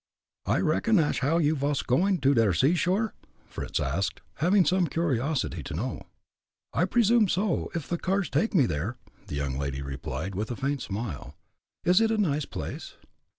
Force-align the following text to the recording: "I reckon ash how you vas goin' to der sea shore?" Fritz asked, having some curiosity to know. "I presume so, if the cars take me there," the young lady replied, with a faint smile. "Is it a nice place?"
"I 0.47 0.57
reckon 0.57 0.97
ash 0.97 1.19
how 1.19 1.37
you 1.37 1.55
vas 1.55 1.83
goin' 1.83 2.17
to 2.21 2.33
der 2.33 2.53
sea 2.53 2.73
shore?" 2.73 3.13
Fritz 3.45 3.79
asked, 3.79 4.19
having 4.37 4.65
some 4.65 4.87
curiosity 4.87 5.61
to 5.61 5.75
know. 5.75 6.07
"I 6.73 6.85
presume 6.85 7.27
so, 7.27 7.69
if 7.75 7.87
the 7.87 7.99
cars 7.99 8.27
take 8.31 8.55
me 8.55 8.65
there," 8.65 8.97
the 9.27 9.35
young 9.35 9.59
lady 9.59 9.83
replied, 9.83 10.33
with 10.33 10.49
a 10.49 10.55
faint 10.55 10.81
smile. 10.81 11.35
"Is 11.83 12.01
it 12.01 12.09
a 12.09 12.17
nice 12.17 12.45
place?" 12.45 12.95